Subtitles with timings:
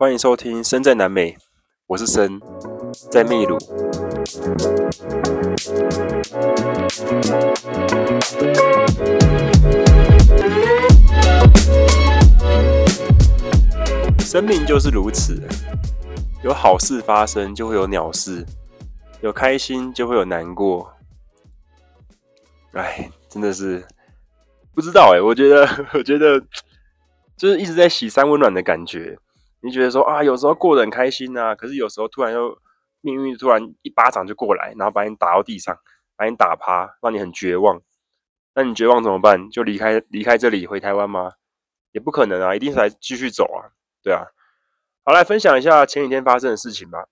[0.00, 1.32] 欢迎收听《身在南美》，
[1.86, 2.40] 我是森，
[3.10, 3.58] 在秘鲁。
[14.20, 15.38] 生命就是如此，
[16.42, 18.42] 有好事发生，就会有鸟事；
[19.20, 20.90] 有开心，就会有难过。
[22.72, 23.84] 哎，真的是
[24.74, 26.40] 不知道哎，我觉得， 我觉得
[27.36, 29.18] 就是一直在洗三温暖的感觉。
[29.62, 32.56] 你觉得说啊，有时候过得很开心啊，可是有时候突然又
[33.00, 35.76] 命运突然一巴掌就过来，然后把你打到地上，
[36.16, 37.80] 把你打趴，让你很绝望。
[38.54, 39.48] 那你绝望怎么办？
[39.50, 41.32] 就离开离开这里回台湾吗？
[41.92, 44.24] 也不可能啊，一定是来继续走啊，对啊。
[45.04, 47.06] 好，来分享一下前几天发生的事情吧。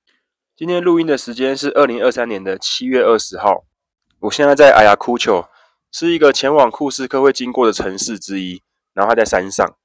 [0.55, 3.65] 今天录音的时间是二零二三年的七月二十号，
[4.21, 5.49] 我现在在哎呀库丘，
[5.93, 8.63] 是一个前往库斯科会经过的城市之一，
[8.93, 9.78] 然后它在山上。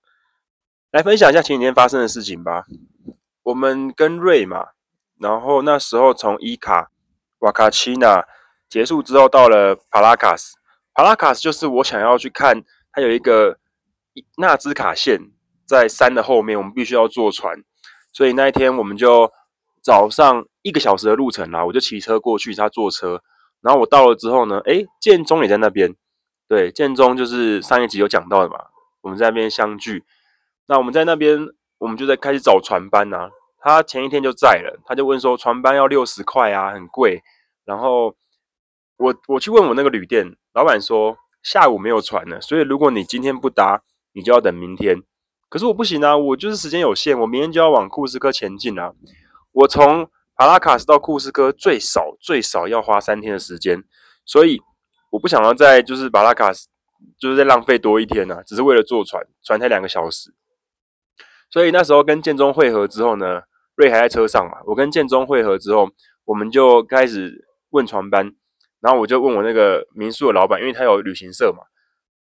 [0.94, 2.66] 来分享一下前几天发生的事情吧。
[3.42, 4.68] 我们跟瑞嘛，
[5.20, 6.92] 然后那时候从伊卡
[7.40, 8.24] 瓦卡奇纳
[8.70, 10.56] 结束之后，到了帕拉卡斯。
[10.94, 13.58] 帕拉卡斯就是我想要去看，它有一个
[14.38, 15.32] 纳兹卡线
[15.66, 17.58] 在山的后面，我们必须要坐船。
[18.12, 19.32] 所以那一天我们就
[19.82, 23.20] 早上一个小时的路程啦，我就骑车过去，他坐车。
[23.62, 25.96] 然后我到了之后呢，诶，建中也在那边。
[26.48, 28.66] 对，建中就是上一集有讲到的嘛，
[29.02, 30.04] 我们在那边相聚。
[30.68, 31.48] 那我们在那边，
[31.78, 33.30] 我们就在开始找船班呐、啊。
[33.60, 37.24] 他前一天就在了，他就问说船班要六十块啊，很贵。
[37.64, 38.14] 然后
[38.98, 45.02] 我我去问我那个旅店老板说下午没有船了，所以如果你今天不搭，你就要等明天。
[45.48, 48.92] 可是我不行啊，我就是时间有限，我明天就要往库斯科前进啊。
[49.52, 53.84] 我从帕拉卡斯到库斯科最少最少要花三天的时间，
[54.26, 54.62] 所以
[55.12, 56.68] 我不想要在就是巴拉卡斯
[57.18, 60.34] 就是在浪费多一天啊，只是为了坐船，船才两个小时。
[61.54, 63.44] 所以那时候跟建中会合之后呢，
[63.76, 64.58] 瑞还在车上嘛。
[64.66, 65.88] 我跟建中会合之后，
[66.26, 68.34] 我们就开始问船班，
[68.82, 71.60] 然后我就问我那个民宿的老板，因为他有旅行社嘛，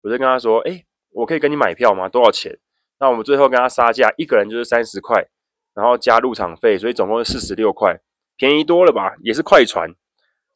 [0.03, 0.83] 我就跟他说：“哎，
[1.13, 2.09] 我可以跟你买票吗？
[2.09, 2.59] 多少钱？”
[2.99, 5.25] 那我们最后跟他杀价，一个人就是三十块，
[5.73, 8.01] 然后加入场费，所以总共是四十六块，
[8.37, 9.15] 便宜多了吧？
[9.23, 9.89] 也是快船，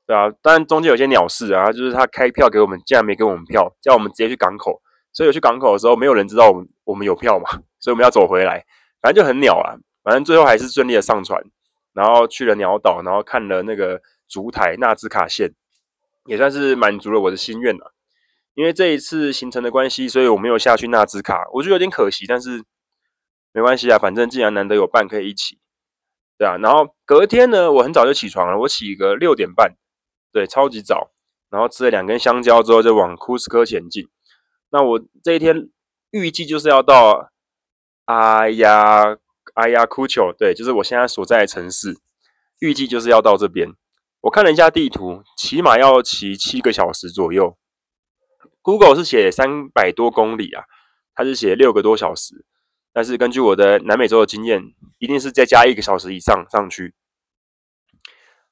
[0.05, 0.29] 对啊。
[0.43, 4.83] 当然中间有些鸟事啊，就是他开票给我们，竟然没给我们票，叫我们直接去港口。
[5.13, 8.65] 所以我去港口的时候，没有人知道我们我们有票嘛，所以我们要走回来，
[9.03, 9.77] 反正就很鸟啊。
[10.03, 11.43] 反正最后还是顺利的上船，
[11.93, 15.53] 然后去了鸟岛，然后看了那个烛台纳兹卡线，
[16.27, 17.93] 也算是满足了我的心愿了。
[18.55, 22.65] 因为这一次行程的关系，所以我没有下去纳兹卡，我觉得有点可惜，但是
[23.53, 25.59] 没关系啊，反正既然难得有伴可以一起，
[26.39, 26.57] 对啊。
[26.59, 29.75] 然后隔天呢，我很早就起床了，我起个六点半，
[30.33, 31.11] 对，超级早，
[31.51, 34.09] 然后吃了两根香蕉之后，就往库斯科前进。
[34.71, 35.69] 那我这一天
[36.17, 37.31] 预计就是要到
[38.07, 39.17] 阿亚
[39.55, 41.99] 阿亚库丘，对，就是我现在所在的城市，
[42.61, 43.69] 预计就是要到这边。
[44.23, 47.57] 我看了一下地图，起码要骑七个小时左右。
[48.63, 50.65] Google 是写三百多公里啊，
[51.15, 52.45] 它是写六个多小时，
[52.93, 54.63] 但是根据我的南美洲的经验，
[54.99, 56.95] 一定是再加一个小时以上上去。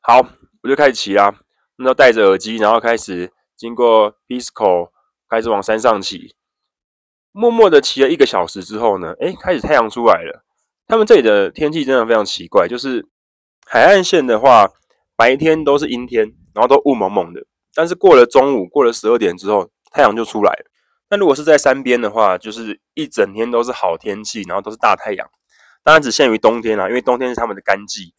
[0.01, 0.27] 好，
[0.63, 1.35] 我就开始骑啦，
[1.77, 4.93] 那戴着耳机，然后开始经过 Pisco。
[5.27, 6.37] 开始往山上骑，
[7.37, 10.45] 默默的骑了一个小时之后呢，诶，开始太阳出来了。
[10.87, 13.09] 他们这里的天气真的非常奇怪，就是
[13.67, 14.71] 海岸线的话，
[15.17, 17.45] 白天都是阴天，然后都雾蒙蒙的。
[17.75, 20.71] 但是过了中午，过了十二点之后，太阳就出来了。
[21.11, 25.29] 那如果是在山边的话，就是一整天都是好天气，然后都是大太阳。
[25.83, 28.15] 当然只限于冬天啦，因为冬天是他们的干季。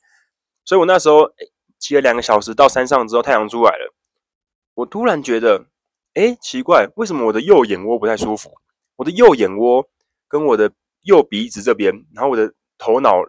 [0.65, 1.31] 所以我那时候
[1.79, 3.93] 骑了两个小时到山上之后，太阳出来了，
[4.73, 5.67] 我突然觉得。
[6.15, 8.49] 哎，奇怪，为什么我的右眼窝不太舒服？
[8.97, 9.87] 我的右眼窝
[10.27, 10.71] 跟我的
[11.03, 13.23] 右鼻子这边，然后我的头脑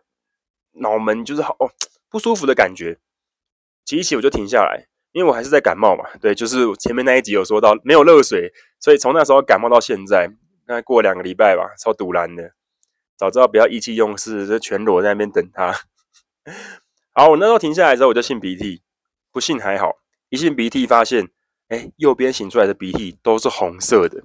[0.72, 1.70] 脑门就是好哦
[2.08, 2.98] 不舒服的感觉。
[3.84, 6.04] 骑一骑我就停下来，因为我还是在感冒嘛。
[6.20, 10.26] 对，就是前面那一集有说到没有热水，所以从那时候感冒到现在，
[10.66, 12.52] 大概过两个礼拜吧，超赌烂的。
[13.16, 15.72] 早知道不要意气用事，就全裸在那边等他。
[17.12, 18.82] 好，我那时候停下来之后，我就擤鼻涕，
[19.32, 19.96] 不信还好，
[20.28, 21.30] 一擤鼻涕发现。
[21.68, 24.22] 哎，右边擤出来的鼻涕都是红色的，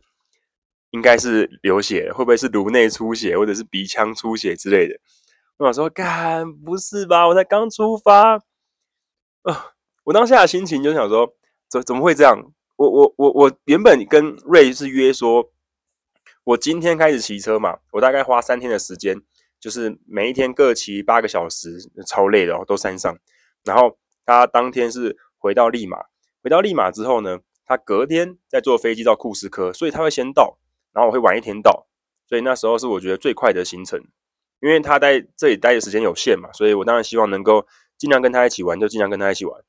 [0.92, 4.96] 应该是流血，会不会是颅内出血或者是鼻腔出血之类的？
[5.58, 7.28] 我想说，干，不是吧？
[7.28, 8.36] 我才刚出发，
[9.44, 9.74] 啊、
[10.06, 11.36] 我当下的心情就想说，
[11.70, 12.38] 怎怎么会这样？
[12.78, 15.52] 我我我我原本跟瑞是约说，
[16.44, 19.22] 我今天开始骑车嘛，我大概花三天的时间，
[19.60, 21.78] 就是每一天各骑八个小时，
[22.08, 23.16] 超累的哦，都山上。
[23.64, 25.98] 然后他当天是回到利马。
[26.44, 30.58] 回到利马之后呢，他隔天再坐飞机到库斯科，所以他会先到，
[30.94, 31.88] 然后我会晚一天到，
[32.28, 34.02] 所以那时候是我觉得最快的行程。
[34.60, 37.66] 因为他在这里待的时间有限嘛，所以我当然希望能够
[37.98, 39.60] 尽量跟他一起玩，就尽量跟他一起玩。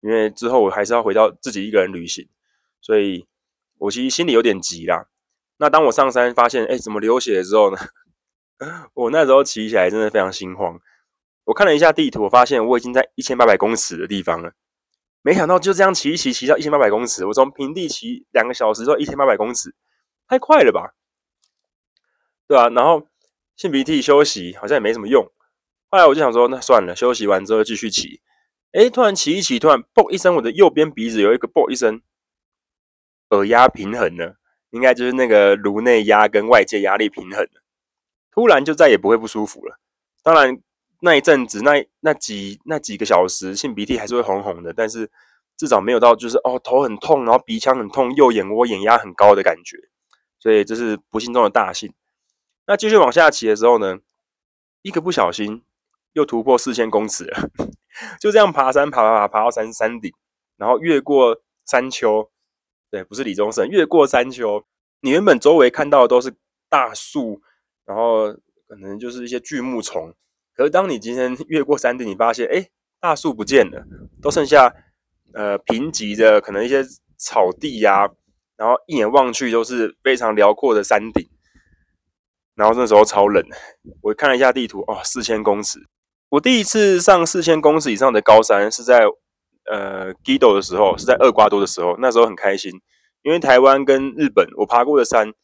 [0.00, 2.26] 因为之后我还是要回到自己一个人旅行，
[2.80, 3.26] 所以
[3.76, 5.08] 我其实心里有点急啦。
[5.58, 7.76] 那当我上山发现，哎，怎么流血的时候呢？
[8.94, 10.80] 我那时候骑起来真的非常心慌。
[11.44, 14.52] 我看了一下地图，我发现我已经在一千八百公尺的地方了。
[15.20, 17.26] 没想到就这样骑一骑，骑到一千八百公尺。
[17.26, 19.74] 我从平地骑两个小时到一千八百公尺，
[20.28, 20.94] 太快了吧？
[22.46, 23.06] 对啊，然后
[23.58, 25.24] 擤鼻涕休息好像也没什么用。
[25.90, 28.20] 后来我就想说，那算了，休息完之后继续骑。
[28.72, 32.02] 哎，突然骑一骑，突然嘣一声，我的右边鼻子有一个嘣一声，
[33.30, 34.36] 耳压平衡了。
[34.70, 37.62] 应该就是那个颅内压跟外界压力平衡了，
[38.30, 39.78] 突然就再也不会不舒服了。
[40.22, 40.60] 当然
[41.00, 45.10] 那一阵子那那几那几个小时擤鼻涕还是会红红的，但是
[45.56, 49.78] 至少没有到就是哦头很痛，然后鼻腔很痛，右眼窝眼压很高的感觉。
[50.38, 51.92] 所以这是不幸中的大幸。
[52.66, 53.98] 那继续往下骑的时候呢，
[54.82, 55.62] 一个不小心
[56.12, 57.50] 又突破四千公尺了，
[58.20, 60.12] 就这样爬山爬爬爬爬到山山顶，
[60.56, 62.30] 然后越过山丘。
[62.90, 63.68] 对，不是李宗盛。
[63.68, 64.64] 越过山丘，
[65.00, 66.34] 你原本周围看到的都是
[66.70, 67.42] 大树，
[67.84, 68.32] 然后
[68.66, 70.14] 可能就是一些巨木丛。
[70.54, 72.66] 可是当你今天 越过山顶，你发现，哎，
[72.98, 73.86] 大树不见了，
[74.22, 74.74] 都剩下
[75.34, 76.82] 呃贫瘠的可能一些
[77.18, 78.08] 草地呀、
[78.58, 81.26] 然后一眼望去都是非常辽阔的山顶。
[82.54, 83.42] 然后那时候超冷，
[84.02, 85.78] 我看了一下地图，哦，四千公尺。
[86.28, 89.06] 我第一次上四千公尺以上的高山是在。
[89.70, 92.72] 呃 Gido 的时候是在厄瓜多的时候，那时候很开心，
[93.20, 95.34] 因为台湾跟日本我爬过的山，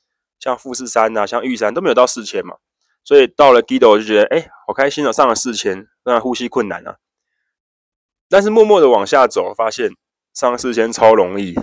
[0.40, 2.56] 像富士山啊，像玉山都没有到四千嘛，
[3.04, 6.96] 所以到了 Gido 我就觉得，哎，好开心哦，上了四千，那呼吸困难啊，
[8.30, 9.90] 但是默默的往下走，发现
[10.32, 11.54] 上四千超容易，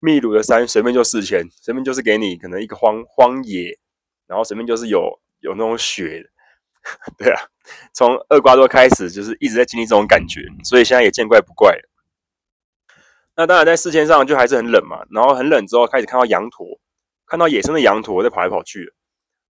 [0.00, 3.78] 秘鲁的山随便就四千，随便就是给你可能一个荒荒野，
[4.26, 6.30] 然后随便就是有有那种雪。
[7.18, 7.38] 对啊，
[7.92, 11.90] 从厄瓜多开始就是一直在经历这种感觉，所以现在也见怪不怪了。
[13.36, 16.80] 那当然在四千上就还是很冷嘛，然后很冷之后开始看到羊驼，
[17.26, 18.94] 看到野生的羊驼在跑来跑去，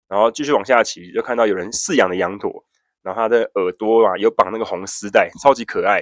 [0.07, 2.63] 然后继续往下骑，就看到有人饲养的羊驼，
[3.01, 5.99] 然后它的耳朵啊有绑那个红丝带，超级可爱，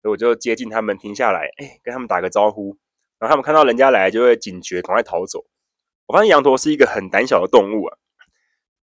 [0.00, 2.78] 所以我就接近他们，停下来，哎，跟他们打个招呼，
[3.22, 5.44] 然后他们看到人家来就会警觉，赶快逃走。
[6.06, 7.96] 我发现羊驼是一个很胆小的动物啊。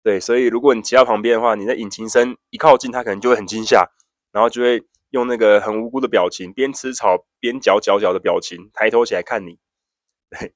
[0.01, 3.86] 对，所以如果你骑到旁边的话，你的引擎声一靠近，它可能就会很惊吓，
[4.31, 9.59] 然后就会用那个很无辜的表情，边吃草边嚼嚼嚼的表情，抬头起来看你。
[10.31, 10.53] 对，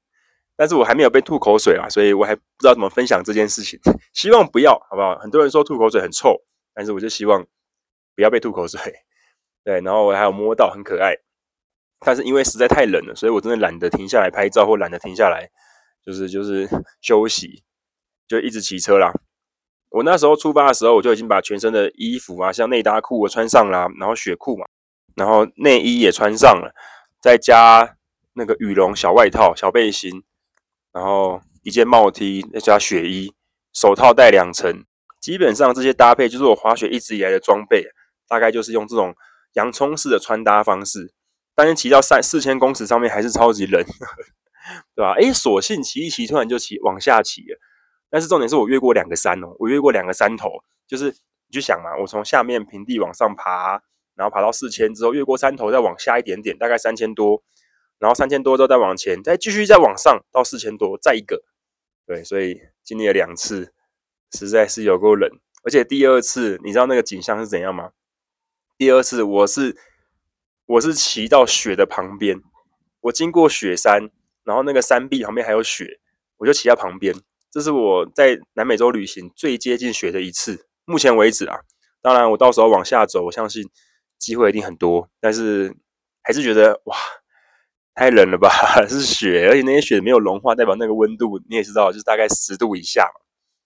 [0.56, 3.78] 但是我还没有被吐口水啊，所以我还不知道怎么分享这件事情。
[4.16, 5.18] 希望不要，好不好？
[5.20, 6.42] 很多人说吐口水很臭，
[6.74, 7.46] 但是我就希望
[8.16, 8.80] 不要被吐口水。
[9.66, 11.16] 对，然后我还有摸到很可爱，
[12.06, 15.50] 但是因为实在太冷了，所以我真的懒得停下来拍照，或懒得停下来，
[16.06, 16.68] 就是 就是
[17.02, 17.64] 休息，
[18.28, 19.14] 就一直骑车啦。
[19.90, 24.66] 我那时候出发的时候，我就已经把全身的衣服啊，像内搭裤我穿上了，然后雪裤嘛，
[25.16, 26.74] 然后内衣也穿上了，
[27.22, 27.96] 再加
[28.34, 30.24] 那个羽绒小外套、小背心，
[30.92, 33.34] 然后一件帽 T，再加雪衣，
[33.72, 34.84] 手套戴两层，
[35.22, 37.86] 基本上这些搭配就是我滑雪一直以来的装备，
[38.28, 39.16] 大概就是用这种
[39.54, 41.14] 洋葱式的穿搭方式。
[41.56, 43.84] 但是骑到三四千公尺上面还是超级冷，
[44.96, 45.14] 对吧？
[45.14, 47.60] 诶，索性骑一骑，突然就骑往下骑了。
[48.10, 50.50] 但是重点是我越过两个山哦，我越过两个山头，
[50.88, 53.82] 就是你去想嘛，我从下面平地往上爬，
[54.16, 57.44] 然后爬到四千之后，越过山头再往下一点点，大概三千多，
[57.98, 61.44] 然后三千多之后再往前，再继续再往上到四千多，再一个，
[62.06, 63.74] 对，所以经历了两次，
[64.32, 65.30] 实在是有够冷，
[65.64, 67.92] 而且第二次你知道那个景象是怎样吗？
[68.78, 69.76] 第二次我是
[70.66, 72.42] 我是骑到雪的旁边，
[73.02, 74.10] 我经过雪山，
[74.44, 76.00] 然后那个山壁旁边还有雪，
[76.38, 77.14] 我就骑在旁边。
[77.52, 81.60] 这是我在南美洲旅行最接近雪的一次，目前为止啊。
[82.02, 83.70] 当然，我到时候往下走，我相信
[84.18, 85.10] 机会一定很多。
[85.20, 85.76] 但是
[86.22, 86.98] 还是觉得哇，
[87.94, 88.50] 太冷了吧？
[88.88, 93.08] 是雪，而且那些雪没有融化，代表那个温度你也知道，就是大概十度以下。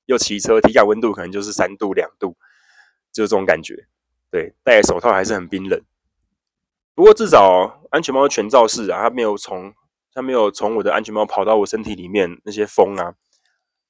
[0.08, 2.38] 又骑车，体感温度可能就是三度两度，
[3.12, 3.88] 就是这种感觉。
[4.32, 5.82] 对，戴手套还是很冰冷。
[6.98, 9.72] 不过至少安全帽的全罩式啊，它没有从
[10.16, 13.14] 它没有从我的安全帽跑到我身体里面那些风啊。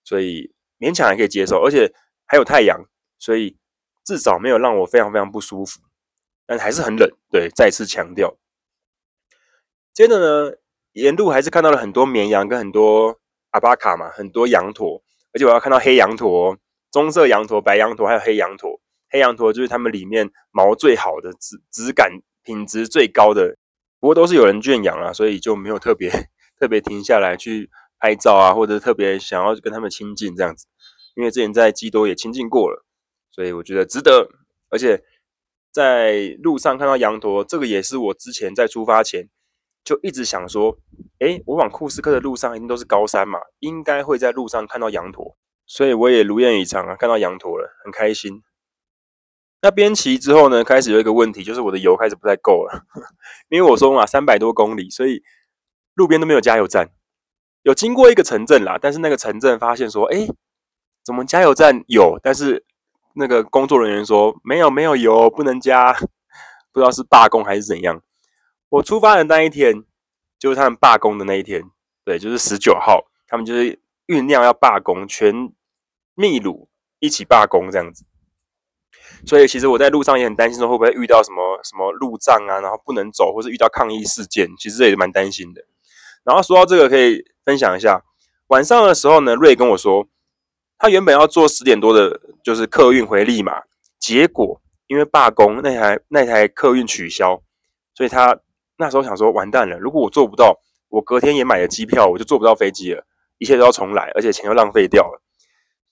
[0.03, 1.93] 所以勉强还可以接受，而且
[2.25, 2.77] 还有太阳，
[3.17, 3.57] 所以
[4.03, 5.79] 至少没有让我非常非常不舒服，
[6.45, 7.09] 但还是很冷。
[7.31, 8.35] 对，再次强调。
[9.93, 10.57] 接着呢，
[10.91, 13.21] 沿路还是看到了很多绵羊跟很多
[13.51, 16.57] 阿巴卡嘛，很多羊驼，而且我要看到黑羊驼、
[16.91, 18.81] 棕色羊驼、白羊驼，还有黑羊驼。
[19.09, 22.11] 黑羊驼就是它们里面毛最好的、质质感
[22.47, 23.57] 品质最高的，
[23.99, 26.09] 不过都是有人圈养啊，所以就没有特别
[26.57, 27.69] 特别停下来去。
[27.99, 30.67] 拍照啊，或者特别想要跟他们亲近这样子，
[31.15, 32.85] 因为之前在基多也亲近过了，
[33.31, 34.29] 所以我觉得值得。
[34.69, 35.03] 而且
[35.71, 39.27] 在路上看到羊驼，这个也是我之前在出发前
[39.83, 40.77] 就一直想说，
[41.17, 45.35] 诶，我往库斯科的路上一定都是高山嘛，应该会在路上看到羊驼，
[45.65, 48.43] 所以我也如愿以偿啊，看到羊驼了，很开心。
[49.61, 52.83] 那边骑之后呢，开始有一个问题，就是我的油开始不太够了，
[53.49, 55.23] 因为我说嘛，三百多公里，所以
[55.95, 56.89] 路边都没有加油站。
[57.63, 60.27] 有经过一个城镇啦，但是那个城镇发现说，哎，
[61.03, 62.63] 怎么加油站有，但是
[63.15, 65.91] 那个工作人员说没有没有油，不能加，
[66.71, 68.01] 不知道是罢工还是怎样。
[68.69, 69.83] 我出发的那一天，
[70.37, 71.63] 就是他们罢工的那一天，
[72.05, 75.51] 对，就是十九号，他们就是酝酿要罢工，全
[76.13, 78.05] 秘鲁一起罢工这样子。
[79.25, 85.61] 所以其实我在路上也很担心，说会不会遇到什么什么路障啊，然后不能走，或是遇到抗议事件，其实也是蛮担心的。
[86.23, 88.03] 然后说到这个，可以分享一下，
[88.47, 90.07] 晚上的时候呢，瑞跟我说，
[90.77, 93.63] 他原本要坐十点多的，就是客运回利马，
[93.99, 97.41] 结果因为罢工，那台那台客运取消，
[97.95, 98.39] 所以他
[98.77, 100.59] 那时候想说，完蛋了，如果我做不到，
[100.89, 103.05] 我隔天也买了机票，我就坐不到飞机了，
[103.37, 105.21] 一切都要重来，而且钱又浪费掉了。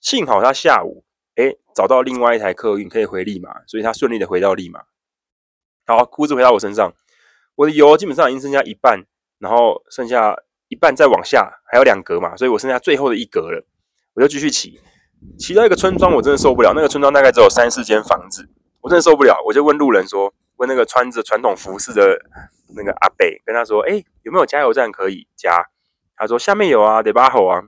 [0.01, 1.04] 幸好他下午。
[1.35, 4.83] 哎，找到另外一台客运可以回利马，所以他顺利的回到利马。
[5.85, 6.93] 好，裤子回到我身上，
[7.55, 9.03] 我的油基本上已经剩下一半，
[9.39, 10.35] 然后剩下
[10.69, 13.65] 一半再往下还有两格嘛，所以我剩下最后的一格了，
[14.13, 14.79] 我就继续骑，
[15.37, 16.71] 骑到一个村庄，我真的受不了。
[16.73, 18.47] 那个村庄大概只有三四间房子，
[18.81, 22.17] 我真的受不了，我就问路人说，问那个穿着传统服饰的
[22.77, 25.67] 那个阿伯，跟他说，哎，有没有加油站可以加？
[26.15, 27.61] 他说下面有啊，得巴吼啊。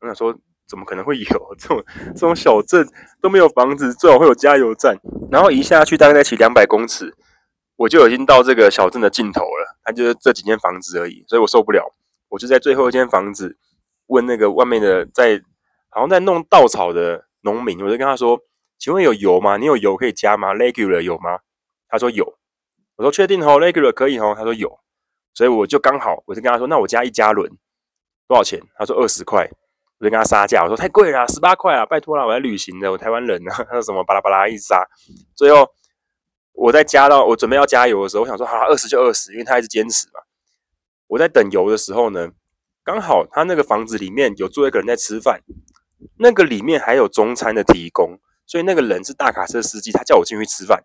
[0.00, 0.36] 我想说。
[0.72, 1.24] 怎么可能会有
[1.58, 2.88] 这种这种小镇
[3.20, 4.96] 都没有房子，最好会有加油站。
[5.30, 7.14] 然后一下去大概在骑两百公尺，
[7.76, 9.76] 我就已经到这个小镇的尽头了。
[9.84, 11.94] 它就是这几间房子而已，所以我受不了。
[12.30, 13.58] 我就在最后一间房子
[14.06, 15.42] 问那个外面的在
[15.90, 18.40] 好像在弄稻草的农民，我就跟他说
[18.80, 19.58] ：“请问有油吗？
[19.58, 21.40] 你有油可以加吗？Regular 有吗？”
[21.90, 22.38] 他说有。
[22.96, 24.34] 我说确定哦，Regular 可以哦。
[24.34, 24.80] 他说有，
[25.34, 27.50] 所以我就刚好我就跟他说：“那我加一加仑
[28.26, 29.50] 多少钱？”他说二十块。
[30.02, 33.54] 我就跟他杀价，我说太贵了，十八块啊，拜托了，我来旅行的，我台湾人啊。
[33.70, 34.84] 他说什么巴拉巴拉一杀，
[35.36, 35.64] 最后
[36.54, 40.18] 我在加到我准备要加油的时候，我想说好，二十就二十，因为他一直坚持嘛。
[41.06, 42.32] 我在等油的时候呢，
[42.82, 45.40] 刚好他那个房子里面有坐一个人在吃饭，
[46.18, 50.82] 那个里面还有中餐的提供，所以那个人是大卡车司机，他叫我进去吃饭，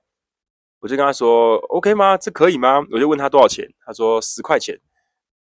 [0.81, 2.15] 我就跟他说 OK 吗？
[2.17, 2.85] 这可以吗？
[2.91, 4.79] 我就问他多少钱，他说十块钱，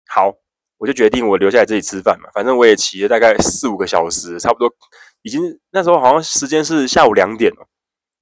[0.07, 0.35] 好。
[0.77, 4.73] 我就决定我留下来这里吃饭嘛，反正我也骑了大概四五个小时，差不多
[5.21, 5.41] 已经
[5.71, 7.67] 那时候好像时间是下午两点了，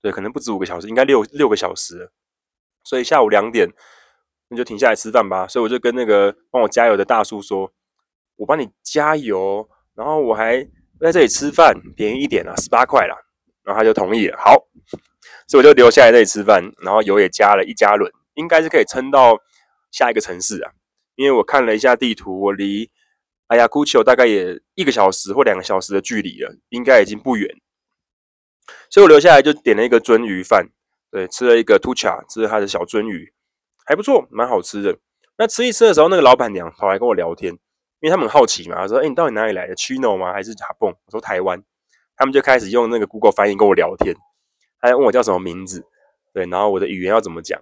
[0.02, 2.12] 对，可能不止五个小时，应该六六个小时。
[2.84, 3.68] 所以下午两点
[4.50, 5.48] 那就停下来吃饭吧。
[5.48, 7.72] 所以我就跟那个帮我加油的大叔说
[8.36, 10.62] ：“我帮你加油，然后我还
[11.00, 13.16] 在这里吃饭，便宜一点啊，十八块啦。”
[13.64, 14.38] 然后他就同意了。
[14.38, 14.68] 好，
[15.48, 19.38] 所以我就留下来这里吃饭，然后油也加了一加仑，应该是可以撑到
[19.90, 20.72] 下一个城市啊。
[21.15, 22.89] 因为我看了一下地图，我离
[23.48, 27.50] 哎呀古丘大概也一个小时或两个小时的距离了，应该已经不远。
[28.89, 30.70] 所以我留下来就点了一个鳟鱼饭，
[31.12, 33.34] 对，吃了一个 tucha，吃了他的小鳟鱼，
[33.86, 34.98] 还不错，蛮好吃的。
[35.38, 37.51] 那吃一吃的时候，那个老板娘跑来跟我聊天，
[38.00, 40.32] 因为他们很好奇嘛，她说：“哎，你到底哪里来的？Chino 吗？
[40.32, 41.63] 还是哈蹦？”我说：“台湾。”
[42.15, 44.15] 他们就开始用那个 Google 翻译跟我聊天，
[44.79, 45.86] 他还问我叫什么名字，
[46.34, 47.62] 对，然后我的语言要怎么讲，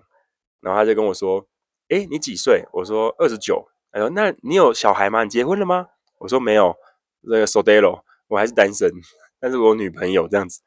[0.59, 1.47] 然后他就跟我说。
[1.91, 2.65] 哎，你几岁？
[2.73, 3.67] 我说二十九。
[3.91, 5.25] 哎说：“那你有小孩吗？
[5.25, 5.87] 你结婚了吗？”
[6.19, 6.73] 我说：“没有，
[7.23, 8.89] 那个 Sodelo，我还是单身，
[9.37, 10.61] 但是我女朋友这样子。”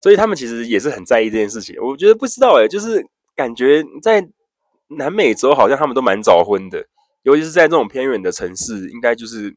[0.00, 1.76] 所以他们其实也是很在意这件事情。
[1.82, 3.06] 我觉得不知道哎，就是
[3.36, 4.26] 感觉在
[4.88, 6.86] 南美洲好像他们都蛮早婚的，
[7.24, 9.54] 尤其是在这种偏远的城市，应该就是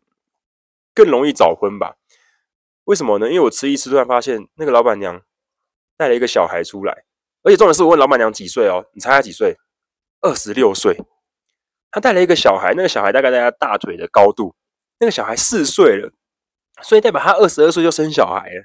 [0.93, 1.95] 更容易早婚吧？
[2.83, 3.27] 为什么呢？
[3.27, 5.21] 因为我吃一吃，突然发现那个老板娘
[5.95, 7.05] 带了一个小孩出来，
[7.43, 8.85] 而且重点是我问老板娘几岁哦？
[8.93, 9.55] 你猜她几岁？
[10.25, 10.97] 二十六岁，
[11.91, 14.55] 他带了一个小孩，那个小孩大概在他大腿的高度，
[14.99, 16.11] 那个小孩四岁了，
[16.81, 18.63] 所以代表他二十二岁就生小孩了，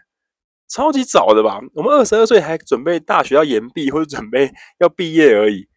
[0.67, 1.61] 超级早的吧？
[1.75, 5.69] 我们二十二岁还准备大学要延毕或者准备要毕业而已，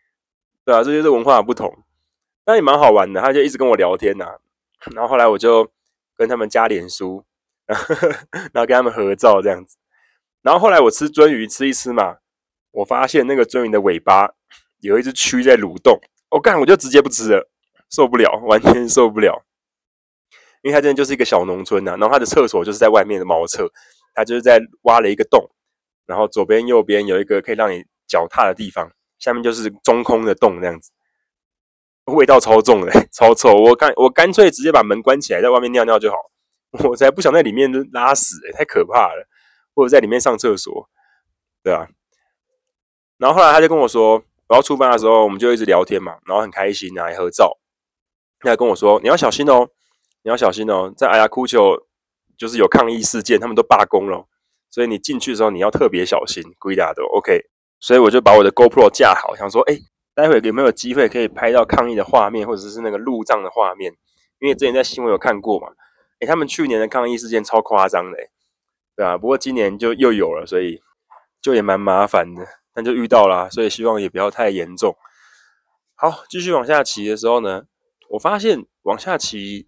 [0.64, 1.84] 对啊，这就是文化不同，
[2.46, 3.20] 那也蛮好玩的。
[3.22, 4.36] 他就一直跟我聊天呐、啊，
[4.96, 5.70] 然后后来我就
[6.16, 7.26] 跟他们加脸书，
[7.66, 7.78] 然
[8.56, 9.78] 后跟他们合照这样子，
[10.42, 12.18] 然后后来我吃鳟鱼吃一吃嘛，
[12.72, 14.32] 我发现那个鳟鱼的尾巴。
[14.84, 16.00] 有一只蛆在蠕动，
[16.30, 17.50] 我、干，我就直接不吃了，
[17.90, 19.46] 受不了， 完全受不了。
[20.62, 23.70] 因为它真的就是一个小农村呐、然后它的厕所就是在外面的茅厕，
[24.14, 25.50] 它就是在挖了一个洞，
[26.06, 30.92] 然后左边右边有一个可以让你脚踏的地方，下面就是中空的洞这样子，
[32.06, 33.56] 味道超重的， 超臭。
[33.56, 36.18] 我干我干脆直接把门关起来，在外面尿尿就好，
[36.90, 39.28] 我才不想在里面拉屎，太可怕了。
[39.76, 40.88] 或者在里面上厕所，
[41.64, 41.88] 对啊。
[43.18, 47.58] 然后后来他就跟我说，我要出发的时候，我们就一直聊天嘛，然后很开心啊，还合照。
[48.40, 49.68] 他跟我说，你要小心哦，
[50.22, 51.76] 你要小心哦，在阿亚库丘
[52.38, 54.28] 就是有抗议事件，他们都罢工了，
[54.70, 56.44] 所以你进去的时候你要特别小心。
[56.60, 57.42] 归大都 OK，
[57.80, 59.76] 所以我就把我的 GoPro 架好，想说，哎，
[60.14, 63.92] 待会有没有机会可以拍到抗议的画面，或者是那个路障的画面？
[64.38, 65.70] 因为之前在新闻有看过嘛，
[66.20, 68.18] 哎，他们去年的抗议事件超夸张的，
[68.96, 70.80] 对啊，不过今年就又有了，所以
[71.42, 72.46] 就也蛮麻烦的。
[72.74, 74.96] 但就遇到了，所以希望也不要太严重。
[75.96, 77.64] 好，继续往下骑的时候呢，
[78.10, 79.68] 我发现往下骑，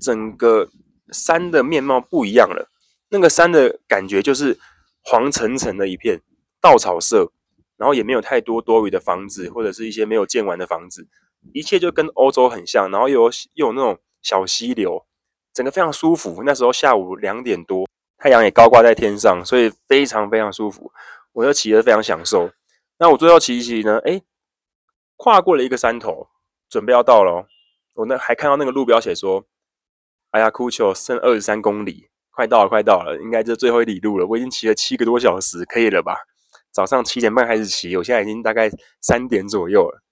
[0.00, 0.68] 整个
[1.12, 2.70] 山的面貌不一样了。
[3.10, 4.58] 那个山的感觉就是
[5.02, 6.20] 黄澄澄的一片
[6.60, 7.32] 稻草色，
[7.76, 11.06] 然后也没有太多多余的房子，或者是一些没有建完的房子，
[11.52, 12.90] 一切就跟欧洲很像。
[12.90, 15.04] 然后又有又有那种小溪流，
[15.52, 16.42] 整个非常舒服。
[16.44, 20.92] 那时候下午两点多，太阳也高挂在天上，所以非常非常舒服。
[21.32, 22.50] 我就骑得非常享受。
[22.98, 23.98] 那我最后骑一骑呢？
[24.04, 24.20] 哎，
[25.16, 26.28] 跨过了一个山头，
[26.68, 27.46] 准备要到了。
[27.94, 29.46] 我那还看到那个路标写说
[30.32, 36.14] ：“哎呀，哭求剩二十三公里，快到了，快到了，应该就最后一里路了。”我已经骑了七个多小时，可以了吧？
[36.72, 38.70] 早上七点半开始骑，我现在已经大概
[39.00, 40.02] 三点左右了。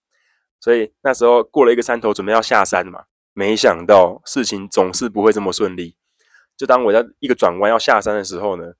[0.60, 3.04] 所以那时候过了一个山头，准备要下山嘛。
[3.34, 5.96] 没想到事情总是不会这么顺利。
[6.56, 8.72] 就当我在一个转弯要下山的时候呢。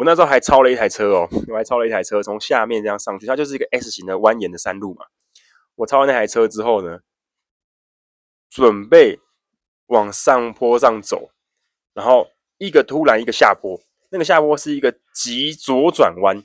[0.00, 5.04] 我那时候还超了一台车哦，我还超了一台车，从下面这样上去，它就是一个 S 型的蜿蜒的山路嘛。
[5.74, 7.00] 我超完那台车之后呢，
[8.48, 9.20] 准备
[9.88, 11.32] 往上坡上走，
[11.92, 13.78] 然后一个突然一个下坡，
[14.08, 16.42] 那个下坡是一个急左转弯，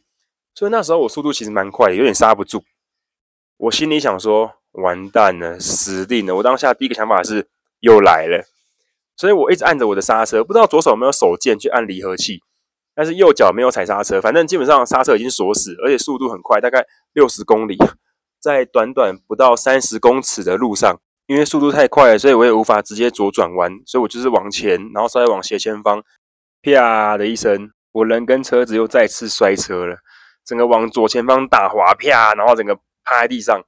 [0.54, 2.62] 所以那时候我速度其实蛮快的，有点刹不住。
[3.56, 6.36] 我心里想说，完蛋了，死定了！
[6.36, 7.48] 我当下第一个想法是
[7.80, 8.44] 又来了，
[9.16, 12.44] 所以我一直按着我的刹车，不知道左手有没有手贱去按离合器。
[12.96, 17.78] 但是右脚没有踩刹车，反正基本上刹车已经锁死，而且速度很快，大概六十公里，
[18.40, 26.02] 在短短不到三十公尺的路上，因为速度太快了，所以我也无法直接左转弯，所以我就是往前，然后稍微往斜前方，
[26.62, 29.98] 啪的一声，我人跟车子又再次摔车了，
[30.46, 33.62] 整个往左前方打滑，啪，然后整个趴在地上。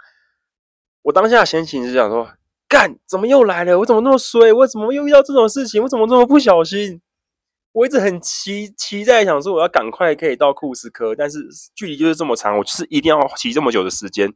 [1.04, 2.30] 我当下心情是想说，
[2.68, 3.80] 干，怎么又来了？
[3.80, 4.52] 我怎么那么衰？
[4.54, 5.84] 我怎么又遇到这种事情？
[5.84, 7.02] 我怎么这么不小心？
[7.74, 14.34] 我一直很期期待，想说我要赶快可以到库斯科，但是距离就是这么长，我就是一定要骑这么久的时间。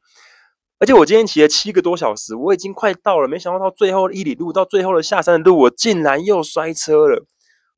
[0.77, 7.25] 而且我今天骑了七个多小时，我已经快到了，没想到到最后一里路，到最后的下山的路，我竟然又摔车了。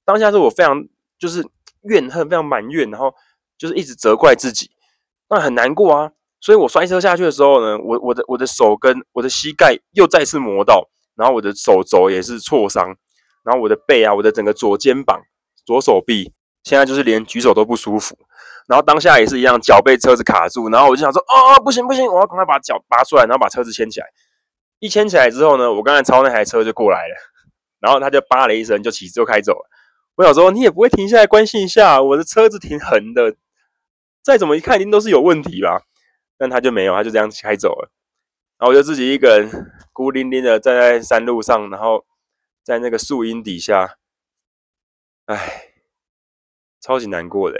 [0.04, 0.86] 当下是我非常
[1.18, 1.46] 就是
[1.84, 3.14] 怨恨，非常埋怨，然后
[3.58, 4.72] 就是一直责怪自己，
[5.30, 6.12] 那很难过啊。
[6.42, 12.96] 所以我摔车下去的时候呢，我我的我的手跟我的膝盖又再次磨到，然后我的手肘也是挫伤，
[13.44, 15.22] 然后我的背啊，我的整个左肩膀。
[15.66, 18.18] 左手臂现在就是连举手都不舒服，
[18.68, 24.08] 然后当下也是一样，脚被车子卡住，然后我就想说，哦哦，不行不行，我要赶快把脚拔出来，然后把车子牵起来。
[24.80, 27.16] 一牵起来之后呢，我刚才超那台车就过来了，
[27.80, 29.70] 然后他就叭了一声就骑就开走了。
[30.16, 33.36] 我想说，你也不会停下来关心一下，我的车子挺横的，
[34.22, 35.82] 再怎么一看一定都是有问题吧？
[36.38, 37.92] 但他就没有，他就这样开走了。
[38.58, 39.50] 然后我就自己一个人
[39.92, 42.06] 孤零零的站在山路上，然后
[42.64, 43.98] 在那个树荫底下。
[45.26, 45.72] 唉，
[46.82, 47.58] 超级难过的，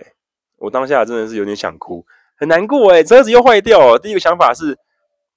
[0.58, 3.98] 我当下真的是有点想哭，很难过哎，车子又坏掉了。
[3.98, 4.78] 第一个想法是，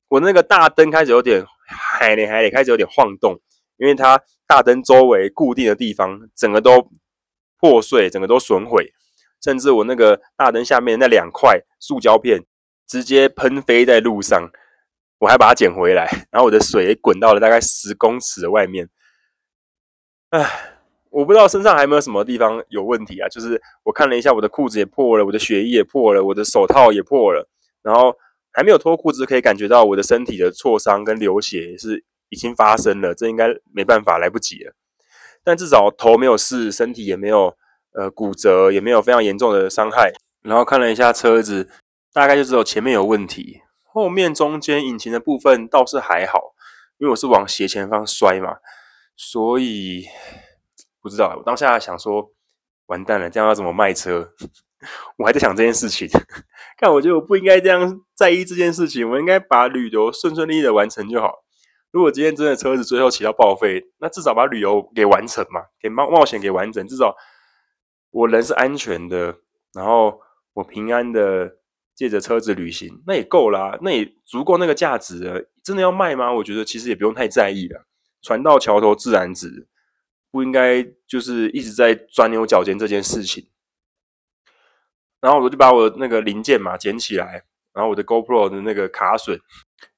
[0.09, 3.41] 我那个大灯开始有点海咧海咧，开始有点晃动，
[3.77, 6.91] 因为它大灯周围固定的地方整个都
[7.61, 8.93] 破碎，整个都损毁，
[9.41, 12.45] 甚至我那个大灯下面那两块塑胶片
[12.89, 14.51] 直接喷飞在路上，
[15.19, 18.89] 我还把它捡回来，然后我的水也滚到了大概十公尺的外面，
[20.31, 20.73] 唉。
[21.17, 23.27] 我不知道身上还没有什么地方有问题啊？
[23.31, 27.49] 就是我看了一下，我的裤子也破了，我的血衣也破了，我的手套也破了，
[27.83, 28.15] 然后
[28.53, 34.75] 还没有脱裤子，可以感觉到我的身体的挫伤跟流血是已经发生了，这应该没办法，来不及了。
[35.43, 37.57] 但至少头没有事，身体也没有
[37.95, 40.13] 呃骨折，也没有非常严重的伤害。
[40.43, 41.71] 然后看了一下车子，
[42.13, 46.53] 大概就只有前面有问题，后面中间引擎的部分倒是还好，
[46.99, 48.59] 因为我是往斜前方摔嘛，
[49.17, 50.05] 所以。
[51.07, 52.33] 不知道，我当下想说，
[52.87, 54.33] 完蛋了，这样要怎么卖车？
[55.17, 56.09] 我还在想这件事情。
[56.77, 61.45] 看，我觉得我不应该这样在意这件事情，我应该把旅游顺顺利利的完成就好。
[61.93, 67.15] 如果今天真的车子最后骑到报废，那至少把旅游给完成嘛，给冒冒险给完整，至少
[68.11, 69.37] 我人是安全的，
[69.73, 70.21] 然后
[70.55, 71.59] 我平安的
[71.95, 75.49] 借着车子旅行，那也够啦，那也足够那个价值了。
[75.63, 76.33] 真的要卖吗？
[76.33, 77.87] 我觉得其实也不用太在意了，
[78.23, 79.69] 船到桥头自然直。
[80.37, 83.49] 不应该就是一直在钻牛角尖这件事情。
[85.19, 89.41] 然后我就把我那个零件嘛捡起来，然后我的 GoPro 的那个卡榫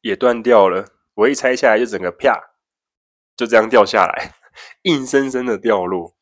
[0.01, 0.87] 也断掉了。
[1.15, 2.41] 我一拆下来就整个啪，
[3.37, 4.37] 就这样掉下来，
[4.83, 6.15] 硬生生的掉落，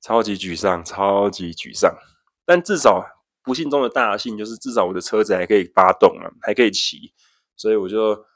[0.00, 1.96] 超级沮丧，超级沮丧。
[2.44, 3.06] 但至少
[3.44, 7.14] 不幸中的大幸就是，至少我的车子还可以发动啊，还可以骑。
[7.54, 8.26] 所以我就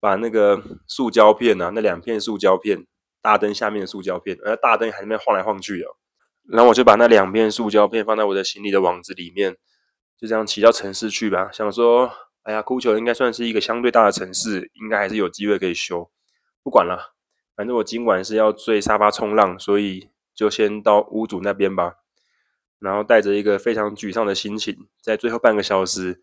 [0.00, 2.86] 把那个塑胶片啊，那两片塑胶片，
[3.22, 5.86] 大灯下面的塑胶片，而大灯还在那边晃来晃去的。
[6.48, 9.56] 然后我就把那两片塑胶片放在我的行李的网子里面，
[10.18, 11.50] 就这样骑到城市去吧。
[11.52, 12.10] 想说，
[12.42, 16.10] 哎呀，哭球应该算是一个相对大的城市，应该还是有机会可以修。
[16.62, 17.14] 不管了，
[17.54, 21.96] 反正我今晚是要睡沙发冲浪，所以就先到屋主那边吧。
[22.78, 26.22] 然后带着一个非常沮丧的心情，在最后半个小时，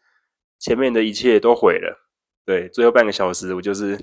[0.58, 2.04] 前面的一切都毁了。
[2.44, 4.00] 对，最后半个小时我就是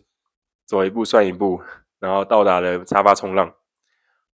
[0.64, 1.60] 走一步算一步，
[2.04, 3.50] 然后到达了沙发冲浪。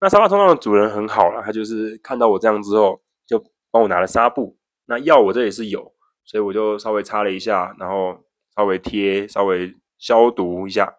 [0.00, 4.56] 那沙发冲浪的主人很好啦，他就是看到我这样之后，就帮我拿了纱布。
[4.86, 5.92] 那药我这里是有，
[6.24, 8.24] 所以我就稍微擦了一下，然后
[8.54, 10.94] 稍微贴，稍微消毒一下。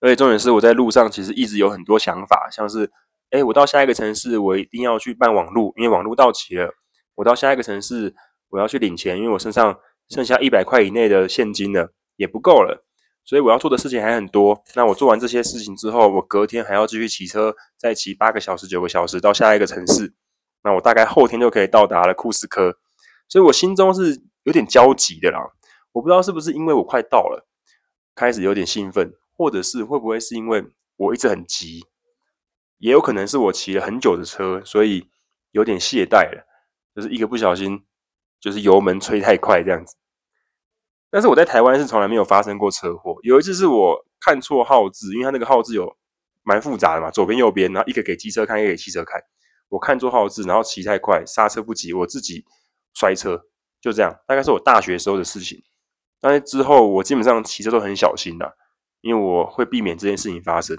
[0.00, 2.88] 而且重点是我在路上其实一直有很多想法，像是，
[3.30, 6.72] 哎，我到下一个城市，我一定要去办网路，因为网路到期了。
[7.16, 8.14] 我到下一个城市，
[8.50, 9.76] 我要去领钱，因为我身上
[10.08, 12.85] 剩下一百块以内的现金了，也不够了。
[13.26, 14.62] 所以我要做的事情还很多。
[14.76, 20.14] 那我做完这些事情之后，我隔天还要继续骑车，再骑八个小时、九个小时到下一个城市。
[20.62, 22.78] 那我大概后天就可以到达了库斯科。
[23.28, 25.40] 所以我心中是有点焦急的啦。
[25.90, 27.48] 我不知道是不是因为我快到了，
[28.14, 30.64] 开始有点兴奋，或者是会不会是因为
[30.96, 31.84] 我一直很急，
[32.78, 35.08] 也有可能是我骑了很久的车，所以
[35.50, 36.46] 有点懈怠了，
[36.94, 37.84] 就是一个不小心，
[38.38, 39.96] 就是油门吹太快这样子。
[41.16, 43.16] 但是我在台湾是从来没有发生过车祸。
[43.22, 45.96] 有一次是我看错号志，因为它那个号志有
[46.42, 49.18] 蛮复杂的嘛，左边右边，然后一个给机车看，一个给汽车看。
[49.70, 52.44] 我看错号志，然后骑太快，刹车不及，我自己
[52.92, 53.46] 摔车，
[53.80, 54.14] 就这样。
[54.26, 55.64] 大概是我大学时候的事情。
[56.20, 58.54] 但是之后我基本上骑车都很小心的，
[59.00, 60.76] 因为我会避免这件事情发生。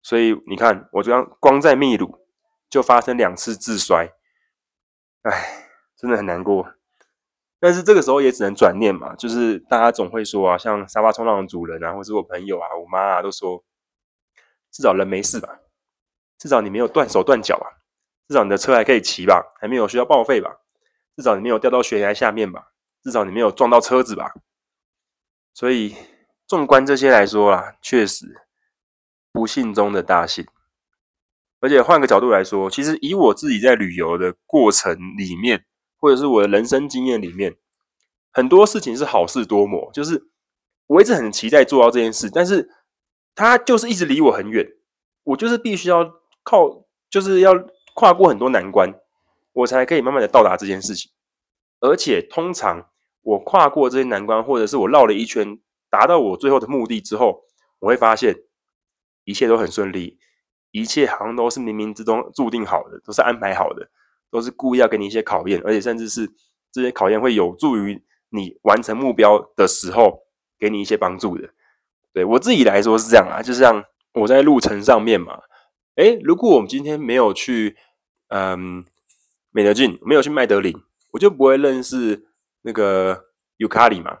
[0.00, 2.26] 所以你看，我这样光在秘鲁
[2.70, 4.08] 就发生两次自摔，
[5.20, 6.66] 唉，真的很难过。
[7.64, 13.64] 但是这个时候也只能转念嘛，就是大家总会说啊，像沙发冲浪的主人啊，或是我朋友啊、我妈啊，都说
[14.70, 15.48] 至少人没事吧，
[16.36, 17.66] 至少你没有断手断脚吧，
[18.28, 20.58] 至少你的车还可以骑吧，还没有需要报废吧，
[21.16, 22.72] 至少你没有掉到悬崖下面吧，
[23.02, 24.34] 至少你没有撞到车子吧。
[25.54, 25.96] 所以
[26.46, 28.26] 纵观这些来说啊，确实
[29.32, 30.46] 不幸中的大幸。
[31.60, 35.64] 而且换个角度来说，其实以我自己在旅游的过程里面。
[36.04, 37.56] 或者是我的人生经验里面，
[38.30, 40.22] 很多事情是好事多磨，就是
[40.86, 42.68] 我一直很期待做到这件事，但是
[43.34, 44.68] 它就是一直离我很远，
[45.22, 46.04] 我就是必须要
[46.42, 47.54] 靠，就是要
[47.94, 48.92] 跨过很多难关，
[49.54, 51.10] 我才可以慢慢的到达这件事情。
[51.80, 52.90] 而且通常
[53.22, 57.44] 我跨过这些难关，或者是我绕了一圈，达到我最后的目的之后，
[57.78, 58.36] 我会发现
[59.24, 60.18] 一切都很顺利，
[60.70, 63.88] 一切好像都是冥冥之中注定好的，都是安排好的。
[64.34, 66.28] 都是故意要给你一些考验，而且甚至是
[66.72, 70.24] 这些考验会有助于你完成目标的时候，
[70.58, 71.50] 给你一些帮助的。
[72.12, 75.38] 对我自己来说是这样啊，就像我在路程上面嘛，
[75.94, 77.76] 诶，如果我们今天没有去，
[78.26, 78.84] 嗯，
[79.52, 80.74] 美德郡，没有去麦德林，
[81.12, 82.26] 我就不会认识
[82.62, 83.26] 那个
[83.58, 84.18] 尤卡里嘛，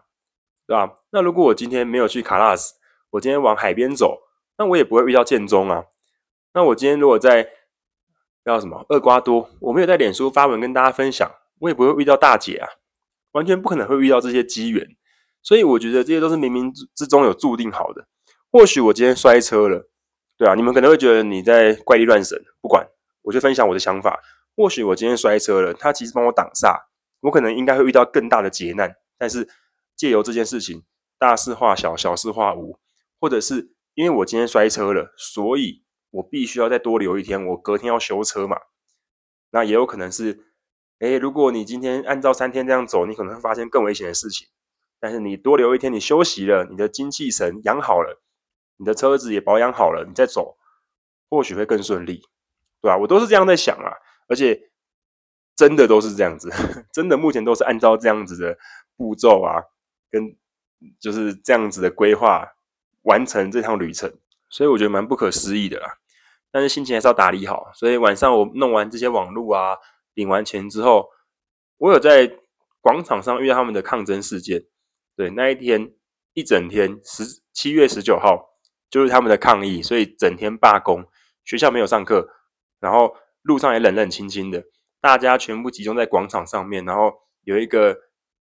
[0.64, 0.94] 对吧？
[1.10, 2.74] 那如果我今天没有去卡拉斯，
[3.10, 4.20] 我今天往海边走，
[4.58, 5.86] 那我也不会遇到建中啊。
[6.52, 7.48] 那我今天如果在
[8.44, 8.84] 叫什么？
[8.90, 11.30] 厄瓜多，我没有在脸书发文跟大家分享，
[11.60, 12.68] 我也不会遇到大姐啊，
[13.32, 14.86] 完全不可能会遇到这些机缘，
[15.42, 18.06] 所以我觉得这些都是冥冥之中有注定好的。
[18.52, 19.88] 或许我今天摔车了，
[20.36, 22.86] 对啊，你们可能会觉得你在怪力乱神，不管，
[23.22, 24.20] 我就分享我的想法。
[24.54, 26.82] 或许我今天摔车了，他其实帮我挡煞，
[27.20, 29.48] 我可能应该会遇到更大的劫难，但是
[29.96, 30.82] 借由这件事情，
[31.18, 32.78] 大事化小，小事化无，
[33.18, 35.83] 或者是因为我今天摔车了，所以。
[36.14, 38.56] 我必须要再多留一天，我隔天要修车嘛。
[39.50, 40.44] 那也有可能是，
[41.00, 44.48] 诶，如果你今天按照三天这样走，你可能会发现更危险的事情。
[45.00, 48.22] 但是你多留一天，你休息了，你的精气神养好了，
[48.76, 50.56] 你的车子也保养好了，你再走，
[51.28, 52.22] 或许会更顺利，
[52.80, 52.96] 对吧？
[52.96, 53.92] 我都是这样在想啊，
[54.28, 54.70] 而且
[55.56, 56.48] 真的都是这样子，
[56.92, 58.56] 真的目前都是按照这样子的
[58.96, 59.62] 步骤啊，
[60.10, 60.36] 跟
[61.00, 62.48] 就是这样子的规划
[63.02, 64.12] 完成这趟旅程，
[64.48, 65.98] 所以我觉得蛮不可思议的啦。
[66.54, 69.76] 但是心情还是要打理好，所以晚上我弄完这些网路啊，
[70.14, 71.08] 领完钱之后，
[71.78, 72.30] 我有在
[72.80, 74.64] 广场上遇到他们的抗争事件。
[75.16, 75.92] 对，那一天
[76.32, 78.50] 一整天，十七月十九号
[78.88, 81.04] 就是他们的抗议，所以整天罢工，
[81.44, 82.28] 学校没有上课，
[82.78, 84.62] 然后路上也冷冷清清的，
[85.00, 87.12] 大家全部集中在广场上面，然后
[87.42, 87.98] 有一个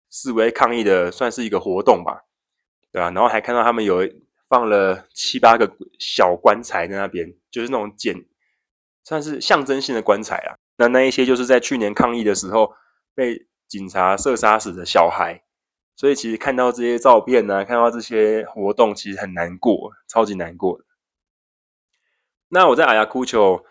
[0.10, 2.22] 示威抗议的，算是一个活动吧，
[2.94, 3.12] 对吧？
[3.12, 4.10] 然后还看到他们有
[4.50, 8.26] 放了七八个小棺材在那边，就是那种简，
[9.04, 10.58] 算是象征性的棺材啊。
[10.78, 12.74] 那那一些就是在去年抗议的时候
[13.14, 15.44] 被警察射杀死的小孩。
[15.96, 20.80] 所以其实看到这些照片呢、啊，看到这些活动，其实很难过，超级难过。
[22.48, 23.62] 那我在阿亚库丘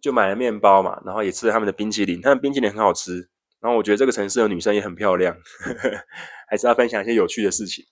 [0.00, 3.28] 就买了面包嘛，然后也吃了他们的冰淇淋，他们冰淇淋很好吃。
[3.60, 6.04] 然后我觉得这个城市的女生也很漂亮，呵呵，
[6.48, 7.84] 还是要分享一些有趣的事情。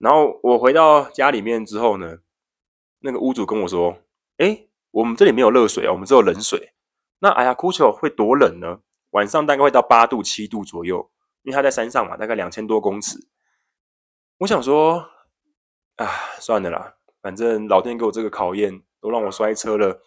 [0.00, 2.20] 然后我回到家里面之后呢，
[3.00, 3.98] 那个屋主跟我说
[4.38, 6.72] ：“哎，我们这里没有热水啊，我们只有冷水。
[7.18, 8.80] 那哎呀库丘会多冷呢？
[9.10, 11.10] 晚上大概会到八度、七度左右。”
[11.42, 13.18] 因为他在山上嘛，大概两千多公尺。
[14.38, 15.10] 我想说，
[15.96, 16.06] 啊，
[16.38, 20.00] 算了啦，反正老天给我这个考验，都让我摔车了，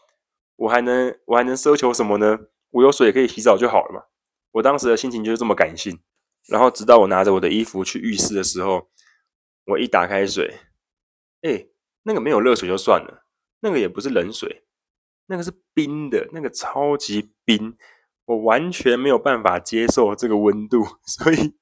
[0.55, 2.39] 我还能我还能奢求什么呢？
[2.71, 4.03] 我有水可以洗澡就好了嘛。
[4.51, 5.99] 我当时的心情就是这么感性。
[6.47, 8.89] 然后直到我拿着我的衣服去浴室的时候，
[9.65, 10.59] 我一打开水，
[11.41, 11.65] 哎，
[12.03, 13.25] 那个没有热水就算了，
[13.61, 14.65] 那个也不是冷水，
[15.27, 17.77] 那个是冰的，那个超级冰。
[18.25, 21.55] 我完全没有办法接受这个温度， 所以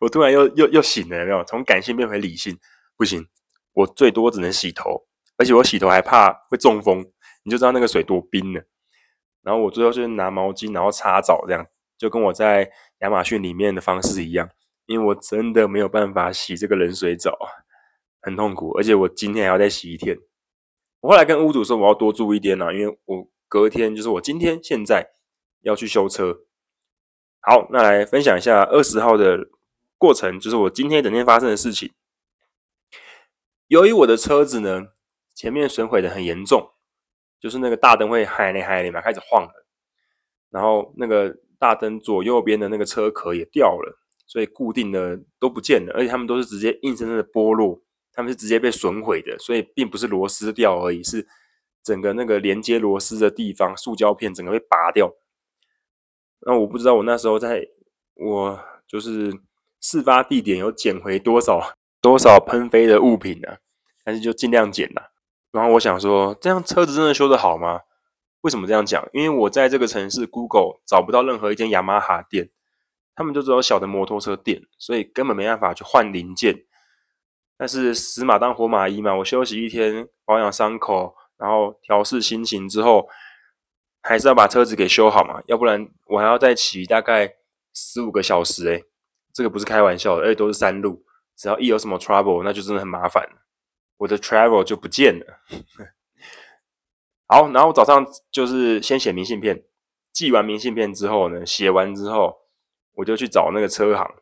[0.00, 1.44] 我突然又又又醒了，有没有？
[1.44, 2.58] 从感性变回理性，
[2.96, 3.28] 不行，
[3.72, 7.08] 我最多只能洗头，而且我洗头还怕会中风，
[7.44, 8.64] 你就知道那个水多冰了。
[9.42, 11.64] 然后我最后是拿毛巾，然后擦澡，这样
[11.96, 14.50] 就跟我在亚马逊里面的方式一样，
[14.86, 17.38] 因为我真的没有办法洗这个冷水澡，
[18.20, 20.18] 很痛苦，而且我今天还要再洗一天。
[21.00, 25.10] 我后来跟屋主说，我要多住一天啊，因为我隔天就是我今天现在。
[25.64, 26.40] 要去修车，
[27.40, 29.48] 好，那来分享一下二十号的
[29.96, 31.90] 过程，就是我今天整天发生的事情。
[33.68, 34.88] 由于我的车子呢，
[35.34, 36.72] 前面损毁的很严重，
[37.40, 39.66] 就是那个大灯会嗨咧嗨咧嘛，开始晃了，
[40.50, 47.80] 然后那个大灯左右边的那个车壳也掉了，所以固定的都不见了，而且他们都是直接硬生生的剥落，
[48.12, 51.26] 他们是直接被损毁的，所以并不是螺丝掉而已，是
[51.82, 55.14] 整个那个连接螺丝的地方，塑胶片整个被拔掉。
[56.46, 57.66] 那我不知道我那时候在
[58.14, 59.32] 我就是
[59.80, 63.58] 事发地点有捡回多少多少喷飞的物品呢、啊？
[64.04, 65.12] 但是就尽量捡了。
[65.52, 67.80] 然后我想说，这样车子真的修得好吗？
[68.42, 69.08] 为什么这样讲？
[69.12, 72.50] 因为我在这个城市 Google 找不到任何一间雅马哈店，
[73.14, 76.64] 他们就只有小的摩托车店，所以根本没办法去换零件。
[77.56, 83.08] 但是死马当活马医嘛，我休息一天，保养伤口，然后调试心情之后。
[84.06, 87.36] 还是要把车子给修好嘛，要不然我还要再骑大概
[87.72, 88.84] 十五个小时诶，
[89.32, 91.02] 这个不是开玩笑的，而且都是山路，
[91.34, 93.26] 只要一有什么 trouble，那就真的很麻烦，
[93.96, 95.40] 我的 travel 就不见了。
[97.26, 99.64] 好，然后早上就是先写明信片，
[100.12, 102.36] 寄完明信片之后呢，写完之后
[102.94, 104.14] 我就去找那个车行，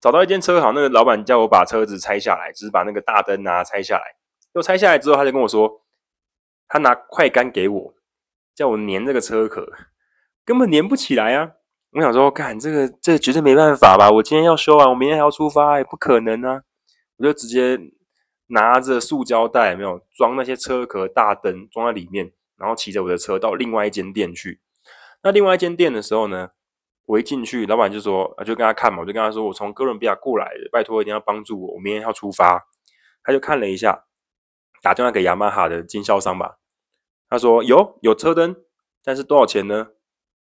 [0.00, 4.16] 找到一间车行，那个老板叫我把车子拆下来，就是把那个大灯啊拆下来，
[4.54, 5.82] 又拆下来之后，他就跟我说，
[6.68, 7.94] 他拿快干给我。
[8.56, 9.68] 叫我粘这个车壳，
[10.44, 11.50] 根本粘不起来啊！
[11.90, 14.08] 我想说，干这个，这个绝对没办法吧？
[14.08, 16.62] 我今天要修完，我明天还要出发，也不可能啊！
[17.16, 17.76] 我就直接
[18.46, 24.60] 拿着塑胶袋，没有装那些车壳、大灯装在里面，然后骑着我的车到另外一间店去。
[25.24, 26.50] 那另外一间店的时候呢，
[27.06, 32.66] 我一进去，老板就说，啊，就跟他看嘛，我就跟他说，我从哥伦比亚过来的，拜托一定要帮助我，我明天要出发。
[33.22, 34.04] 他就看了一下，
[34.82, 36.58] 打电话给雅马哈的经销商吧。
[37.28, 38.56] 他说有有车灯，
[39.02, 39.88] 但是多少钱呢？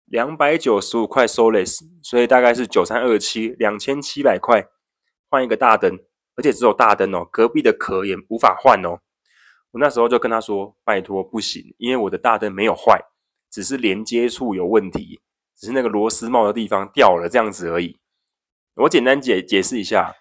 [0.06, 4.68] 两百九十五块 Soles，所以大概是九三二七，两千七百块
[5.30, 5.98] 换一个大灯，
[6.36, 9.00] 而且只有大灯哦，隔壁的壳也无法换哦。
[9.72, 13.02] 我那时候就跟他说，拜托不行，因为我的大灯没有坏，
[13.50, 15.22] 只是连接处有问题，
[15.56, 18.00] 只是那个螺丝帽的地方掉了这样子而已。
[18.76, 20.16] 我简单解解释一下，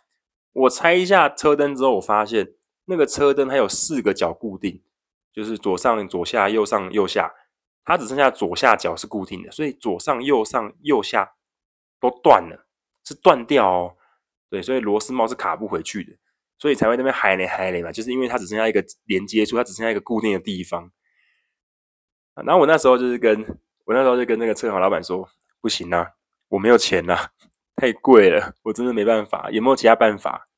[0.53, 2.55] 我拆一下车灯之后，我发现
[2.87, 4.83] 那个车灯它有四个角固定。
[5.33, 7.35] 就是左上、左下、右上、右下，
[7.85, 11.35] 它只剩下左下角是固定的，所以左上、右上、右下
[11.99, 12.69] 都断了，
[13.03, 13.97] 是断掉哦。
[14.49, 16.13] 对，所以螺丝帽是卡不回去的，
[16.57, 20.93] 所以才会那边嗨咧嗨咧嘛，就是因为它只剩下一个连接处，它只剩下一个固定的地方。
[22.37, 23.45] 然后我那时候就是跟
[23.85, 25.29] 我那时候就跟那个车行老板说，
[25.61, 26.13] 不行啊，
[26.49, 27.31] 我没有钱啊，
[27.77, 30.49] 太贵了，我真的没办法，有没有其他办法？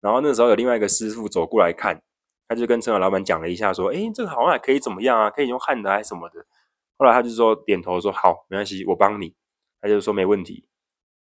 [0.00, 2.02] 然后那时候有另外一个师傅走过来看。
[2.50, 5.28] 他就跟车行老板讲了一下，说：“诶，这个好像还可以怎么样啊？
[5.28, 6.46] 可以用焊的还是什么的。”
[6.96, 9.36] 后来他就说点头说：“好，没关系，我帮你。”
[9.82, 10.66] 他就说没问题。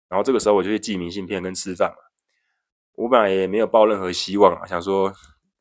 [0.08, 1.98] 然后这个时候我就去寄明信片跟吃饭嘛。
[2.94, 5.12] 我本来也没有抱任何希望啊，想说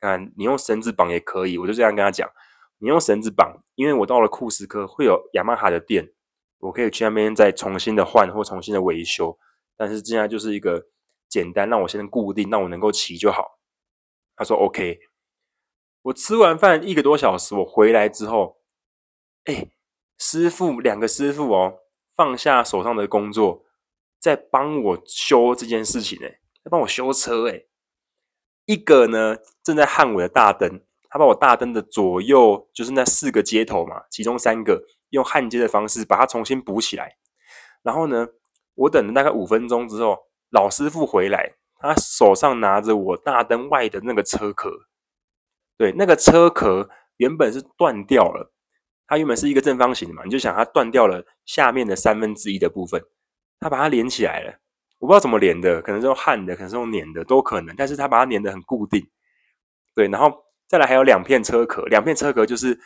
[0.01, 2.29] 看你用绳子绑也可以，我就这样跟他讲
[2.85, 6.13] ：“你用绳子绑，因为我到了库斯科会有雅马哈的店，
[6.59, 9.39] 我可以去那边再重新的换或重新的维修。
[9.75, 10.85] 但是现在就是一个
[11.27, 13.59] 简单，让我先固定，让我能够骑就好。
[14.37, 15.01] 他说 OK。
[16.03, 18.59] 我吃完饭一个多小时，我回来之后，
[19.45, 19.71] 哎，
[20.19, 21.79] 师傅两个师傅哦，
[22.15, 23.65] 放下手上的工作，
[24.21, 26.29] 在帮我修这件事情哎，
[26.63, 27.65] 在帮我修车哎。
[28.67, 30.83] 一个呢正在焊我的大灯，
[31.15, 37.17] 他把我大灯的左右就是那四个接头嘛，其中三个用焊接的方式把它重新补起来。
[37.85, 38.27] 然后呢，
[38.75, 40.19] 我等了大概五分钟之后，
[40.51, 44.69] 老师傅回来，他手上拿着我大灯外的那个车壳。
[45.79, 48.53] 对，那个车壳原本是断掉了，
[49.07, 53.01] 它原本是一个正方形的嘛，你就想它断掉了下面的三分之一的部分，
[53.61, 54.59] 他把它连起来了。
[54.99, 57.73] 我不知道怎么连的，可能是用焊的，可能是用粘的，都可能。
[57.77, 59.07] 但是他把它粘得很固定。
[59.95, 62.81] 对，然后再来还有两片车壳，两片车壳就是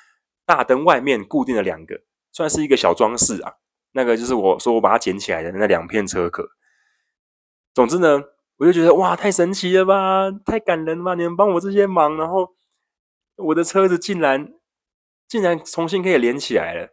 [0.44, 3.54] 大灯外面固定的两个，算是一个小装饰啊。
[3.92, 6.48] 那个就是我说我把它捡起来的那两片车壳。
[7.74, 8.22] 总之呢，
[8.58, 11.14] 我就觉得哇，太神奇了吧，太感人了吧！
[11.14, 12.54] 你们帮我这些忙，然后
[13.36, 14.52] 我的车子竟然
[15.26, 16.88] 竟然重新可以连起来了。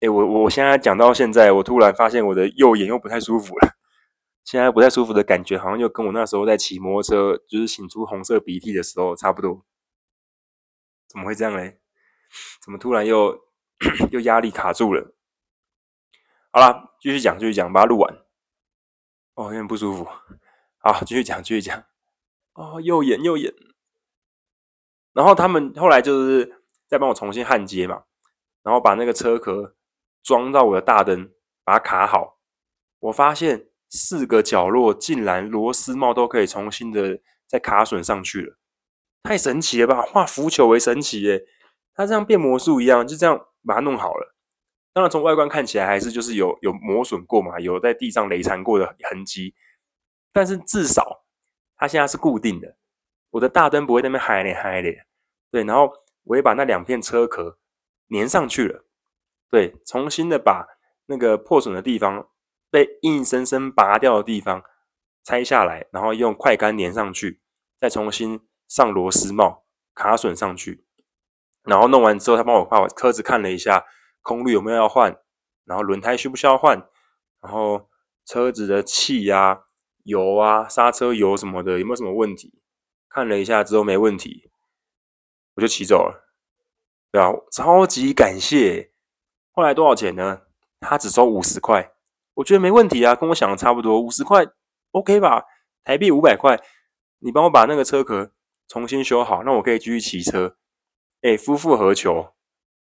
[0.00, 3.70] 诶，我我现在讲到现在，我突然发现我的右眼又不太舒服了。
[4.44, 9.64] 现在不太舒服的感觉，好像又跟我那时候在骑摩托车，就是擤出红色鼻涕的时候差不多。
[11.10, 11.80] 怎么会这样嘞？
[12.62, 13.36] 怎么突然又
[14.12, 15.12] 又压力卡住了？
[16.52, 18.14] 好了，继续讲，继续讲，把它录完。
[19.34, 20.04] 哦，有点不舒服。
[20.78, 21.84] 好，继续讲，继续讲。
[22.52, 23.52] 哦，右眼，右眼。
[25.12, 28.04] 然后他们后来就是再帮我重新焊接嘛，
[28.62, 29.74] 然后把那个车壳
[30.22, 31.32] 装到我的大灯，
[31.64, 32.38] 把它卡好。
[33.00, 33.66] 我发现。
[33.92, 38.56] 四个角落竟然螺丝帽都可以重新的再卡损上去了，
[39.22, 40.02] 太神奇了吧！
[40.02, 41.44] 化腐朽为神奇耶，
[41.94, 44.34] 它这样变魔术一样，就这样把它弄好了。
[44.92, 49.54] 当然从外观看起来还是就是有有磨损过嘛，有在地上雷残过的痕迹，
[50.32, 51.24] 但是至少
[51.76, 52.76] 它现在是固定的，
[53.30, 55.06] 我的大灯不会那边嗨咧嗨咧。
[55.50, 55.92] 对，然后
[56.24, 57.58] 我也把那两片车壳
[58.08, 58.84] 粘上去了，
[59.50, 60.66] 对，重新的把
[61.06, 62.28] 那个破损的地方。
[62.72, 64.62] 被硬生生拔掉的地方
[65.24, 67.40] 拆下来，然后用快干粘上去，
[67.80, 69.64] 再重新上螺丝帽
[69.96, 70.84] 卡榫上去，
[71.64, 73.84] 然后弄完之后，他帮我把我车子看了一下，
[74.22, 75.14] 空滤有没有要换，
[75.64, 76.88] 然后轮胎需不需要换，
[77.42, 77.90] 然后
[78.24, 79.64] 车子的气啊、
[80.04, 82.62] 油啊、刹车油什么的有没有什么问题，
[83.08, 84.48] 看了一下之后没问题，
[85.56, 86.30] 我就骑走了。
[87.10, 88.92] 对啊，超级感谢。
[89.50, 90.42] 后来多少钱呢？
[90.78, 91.92] 他只收五十块。
[92.34, 94.46] 我觉得没问题啊，跟我想的差不多，五十块
[94.92, 95.44] OK 吧？
[95.82, 96.62] 台币五百块，
[97.18, 98.32] 你帮我把那个车壳
[98.70, 100.56] 重新修好，那我可以继续骑车。
[101.22, 102.34] 哎，夫复何求？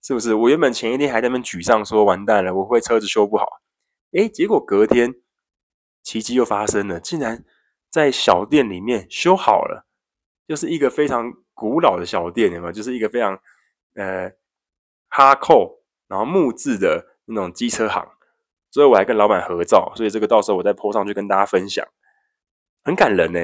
[0.02, 0.34] 是不是？
[0.34, 3.46] 我原本前一天还在那边沮丧，说完蛋了，我会车子修不好。
[4.12, 5.14] 哎，结果隔天
[6.02, 7.46] 奇迹又发生了，竟然
[7.92, 9.86] 在小店里面修好了，
[10.48, 12.72] 就是一个非常古老的小店，有没有？
[12.72, 13.40] 就是一个非常
[13.94, 14.32] 呃
[15.10, 18.04] 哈扣，然后木质的那种机车行。
[18.72, 21.88] 所以我还跟老板合照，所以这个到时候我再 po 上去跟大家分享，
[22.84, 23.40] 很感人呢。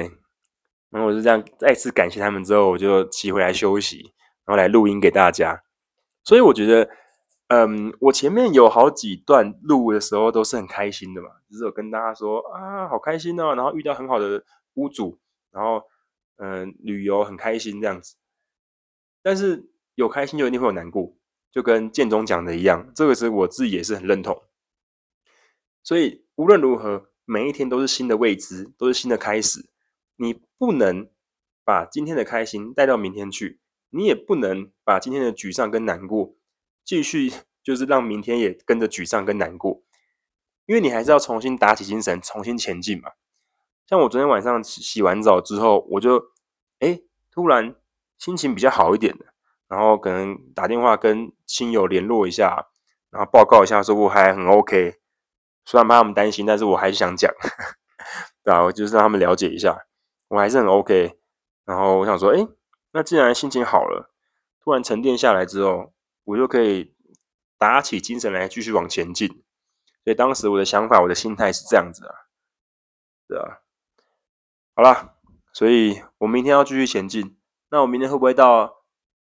[0.92, 4.12] 然后我就这样再次感谢他们之后，我就骑回来休息，
[4.44, 5.64] 然后来录音给大家。
[6.22, 6.88] 所以我觉得，
[7.48, 15.18] 嗯，我前面有好几段录的时候都是很开心的嘛，就是有跟大家说啊，好开心哦，然后遇到很好的屋主，
[15.50, 15.82] 然后
[16.36, 18.16] 嗯，旅游很开心这样子。
[19.22, 21.16] 但是有开心就一定会有难过，
[21.50, 24.42] 就跟建中讲的一样，这个是我自己也是很认同。
[25.82, 29.70] 所以无论如何，每一天都是新的未知，都是新的开始。
[30.16, 31.10] 你不能
[31.64, 33.58] 把今天的开心带到明天去，
[33.90, 36.36] 你也不能把今天的沮丧跟难过
[36.84, 37.32] 继续，
[37.64, 39.82] 就是让明天也跟着沮丧跟难过。
[40.66, 43.10] 因为你还是要重新打起精神，重新前进嘛。
[43.88, 46.30] 像我昨天晚上洗完澡之后，我就
[46.78, 47.00] 哎
[47.32, 47.74] 突然
[48.16, 49.34] 心情比较好一点了，
[49.66, 52.68] 然后可能打电话跟亲友联络一下，
[53.10, 55.00] 然后报告一下说我还很 OK。
[55.64, 57.28] 虽然怕他们担心，但是我还是想讲，
[58.44, 59.76] 对啊，我就是让他们了解一下，
[60.32, 61.18] 我还是很 OK。
[61.66, 62.48] 然后我想说，诶，
[62.92, 64.10] 那既然心情好了，
[64.60, 65.92] 突然沉淀下来之后，
[66.24, 66.94] 我就可以
[67.58, 69.28] 打起精神来继续往前进。
[70.02, 72.14] 所以当时我的想法，我的心态是这样子啊，
[73.28, 73.60] 对啊。
[74.74, 75.16] 好啦，
[75.52, 77.38] 所以我明天要继续前进。
[77.68, 78.84] 那我明天会不会到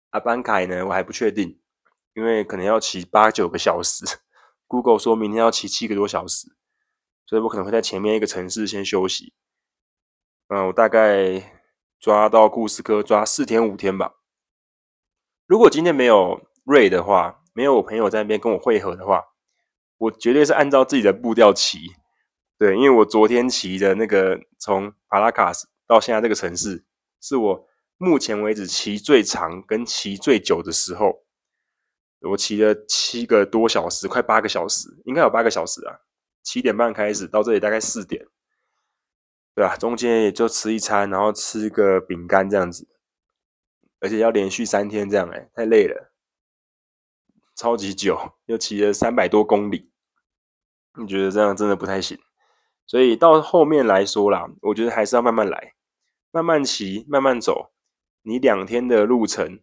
[0.10, 0.86] 阿班凯呢？
[0.88, 1.62] 我还不确定，
[2.14, 4.04] 因为可能要骑八九个小时。
[4.68, 6.48] Google 说明天要骑七个多小时，
[7.28, 9.34] 所以我可能会在前面一个城市先休息。
[10.48, 11.58] 嗯，我大概
[12.00, 14.14] 抓到库斯科抓四天五天吧。
[15.48, 19.24] 如果今天没有瑞的话，没有我朋友在那边跟我会合的话，
[19.98, 21.80] 我绝对是按照自己的步调骑。
[22.58, 26.86] 对，因为我昨天骑的那个从帕拉卡斯到现在这个城市，
[27.20, 27.68] 是我
[27.98, 31.24] 目前为止骑最长跟骑最久的时候。
[32.22, 36.00] 我骑了七个多小时，快八个小时，应该有八个小时啊。
[36.44, 38.26] 七点半开始到这里大概四点，
[39.56, 39.78] 对吧？
[39.78, 42.88] 中间也就吃一餐，然后吃个饼干这样子，
[44.02, 46.12] 而且要连续三天这样，哎，太累了，
[47.56, 49.90] 超级久，又骑了三百多公里，
[51.00, 52.20] 你觉得这样真的不太行。
[52.86, 55.74] 所以到后面来说啦，我觉得还是要慢慢来，
[56.32, 57.72] 慢慢骑，慢慢走。
[58.24, 59.62] 你两天的路程，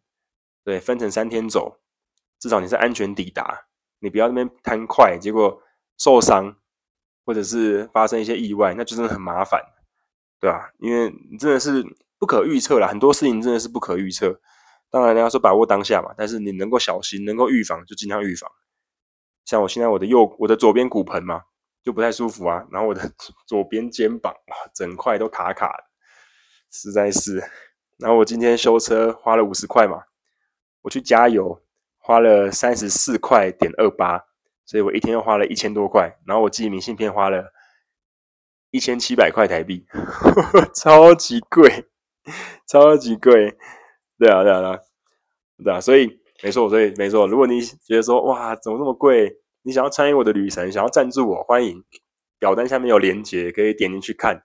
[0.65, 1.81] 对，分成三天走，
[2.39, 3.67] 至少你是安全抵达。
[3.99, 5.63] 你不要那边贪快，结果
[5.99, 6.57] 受伤，
[7.25, 9.61] 或者是发生一些意外，那就真的很麻烦，
[10.43, 10.73] 对吧？
[10.79, 11.85] 因为你真的是
[12.19, 14.41] 不可预测啦，很多事情真的是不可预测。
[14.91, 18.51] 当然，人家说把握当下嘛，但是你能够小心，能够预防就尽量预防。
[19.45, 21.43] 像我现在我的右，我的左边骨盆嘛。
[21.85, 23.11] 就不太舒服啊，然后我的
[23.45, 25.85] 左边肩膀哇，整块都卡卡的，
[26.71, 27.43] 实在是。
[27.99, 30.01] 然后我今天修车花了五十块嘛，
[30.83, 31.61] 我去加油
[31.99, 34.25] 花了三十四块点二八，
[34.65, 36.17] 所以我一天又花了一千多块。
[36.25, 37.53] 然后我寄明信片花了
[38.73, 39.87] 一千七百块台币，
[40.75, 41.87] 超级贵，
[42.67, 43.57] 超级贵。
[44.19, 44.81] 对啊，对啊，
[45.63, 47.27] 对啊，所以没错，所以没错。
[47.27, 49.37] 如果你觉得说哇，怎么这么贵？
[49.63, 51.85] 你想要参与我的旅程，想要赞助我，欢迎
[52.39, 54.43] 表单下面有连结，可以点进去看，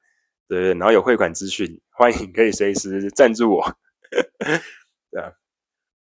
[0.47, 3.75] 对，对，然后有汇款资讯，欢迎可以随时赞助我，
[5.09, 5.32] 对啊。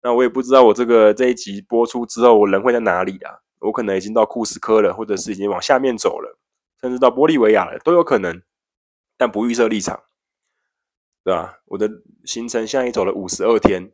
[0.02, 3.40] 那我也不知道我这个这一集播出之后，我人会在哪里啊？
[3.58, 6.38] 我可能已经到库斯科了，或者是已经往下面走了，
[6.86, 8.40] 甚至到玻利维亚了，都有可能，
[9.16, 10.04] 但不预设立场，
[11.24, 11.58] 对吧？
[11.64, 11.90] 我的
[12.24, 13.92] 行程现在已走了五十二天。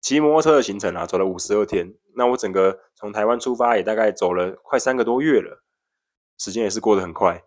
[0.00, 1.94] 骑摩托车的行程啊，走了五十二天。
[2.14, 5.62] 那我整个从台湾出发也大概走了快三个多月了，
[6.38, 7.42] 时间也是过得很快。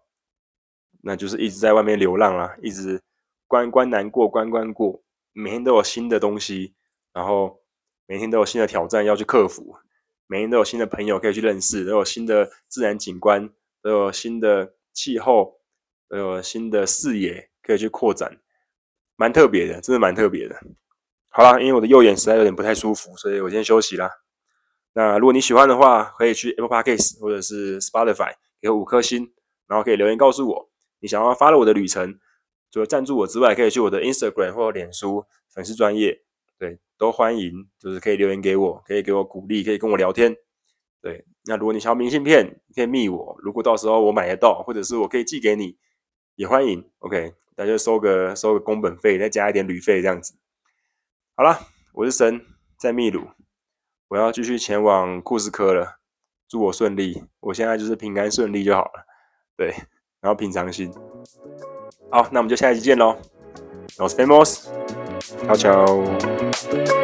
[1.01, 3.01] 那就是一直在外面流浪啊，一直
[3.47, 5.01] 关关难过关关过，
[5.31, 6.75] 每天都有新的东西，
[7.13, 7.61] 然后
[8.05, 9.77] 每天都有新的挑战要去克服，
[10.27, 13.49] 每天都有新的朋友可以去认识，都有新的自然景观，
[13.81, 15.59] 都有新的气候，
[16.07, 18.39] 都有新的视野可以去扩展，
[19.15, 20.59] 蛮特别的，真的蛮特别的。
[21.29, 24.09] 好啦，因为我的右眼实在有点不太舒服，所以我先休息啦。
[24.93, 29.31] 那如果你喜欢的话，可以去 Apple Podcast 或者是 Spotify 给我五颗星，
[29.67, 30.69] 然后可以留言告诉我
[30.99, 32.19] 你想要 follow 我的旅程。
[32.71, 36.21] 除了赞助我之外，可以去我的 Instagram 或脸书粉丝专页，
[36.59, 40.35] 对，都欢迎，就是可以留言给我，可以给我鼓励，可以跟我聊天。
[41.01, 43.35] 对，那如果你想要明信片，可以密我。
[43.39, 45.75] 如果到时候我买得到，或者是我可以寄给你，
[46.35, 46.87] 也欢迎。
[46.99, 50.35] OK，大家收个收个工本费，再加一点旅费这样子。
[51.35, 51.59] 好了，
[51.93, 52.45] 我是神，
[52.77, 53.29] 在秘鲁，
[54.09, 55.97] 我要继续前往库斯科了。
[56.47, 59.07] 祝我顺利，我现在就是平安顺利就好了。
[59.57, 59.73] 对，
[60.21, 60.93] 然后平常心。
[62.11, 63.17] 好，那我们就下一期见喽。
[63.97, 64.67] Nos vemos，
[65.47, 66.98] 悄悄。